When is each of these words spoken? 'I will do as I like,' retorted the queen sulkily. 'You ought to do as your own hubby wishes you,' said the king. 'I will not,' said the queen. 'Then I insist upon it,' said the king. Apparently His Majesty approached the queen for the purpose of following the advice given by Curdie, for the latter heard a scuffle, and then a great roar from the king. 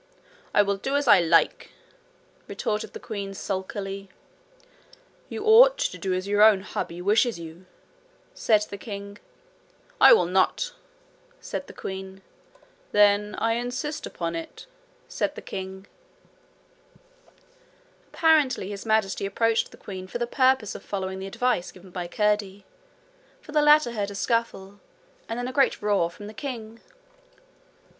'I 0.55 0.63
will 0.63 0.77
do 0.77 0.95
as 0.95 1.07
I 1.07 1.19
like,' 1.19 1.69
retorted 2.47 2.93
the 2.93 2.99
queen 2.99 3.35
sulkily. 3.35 4.09
'You 5.29 5.45
ought 5.45 5.77
to 5.77 5.97
do 5.99 6.11
as 6.15 6.27
your 6.27 6.41
own 6.41 6.61
hubby 6.61 7.03
wishes 7.03 7.37
you,' 7.37 7.67
said 8.33 8.61
the 8.71 8.79
king. 8.79 9.19
'I 9.99 10.13
will 10.13 10.25
not,' 10.25 10.73
said 11.39 11.67
the 11.67 11.73
queen. 11.73 12.23
'Then 12.91 13.35
I 13.37 13.53
insist 13.53 14.07
upon 14.07 14.35
it,' 14.35 14.65
said 15.07 15.35
the 15.35 15.41
king. 15.43 15.85
Apparently 18.07 18.71
His 18.71 18.87
Majesty 18.87 19.27
approached 19.27 19.69
the 19.69 19.77
queen 19.77 20.07
for 20.07 20.17
the 20.17 20.25
purpose 20.25 20.73
of 20.73 20.81
following 20.83 21.19
the 21.19 21.27
advice 21.29 21.71
given 21.71 21.91
by 21.91 22.07
Curdie, 22.07 22.65
for 23.39 23.51
the 23.51 23.61
latter 23.61 23.91
heard 23.91 24.09
a 24.09 24.15
scuffle, 24.15 24.79
and 25.29 25.37
then 25.37 25.47
a 25.47 25.53
great 25.53 25.79
roar 25.79 26.09
from 26.09 26.25
the 26.25 26.33
king. 26.33 26.79